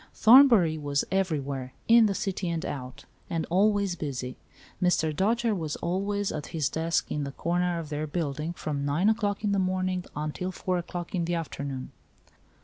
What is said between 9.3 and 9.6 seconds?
in the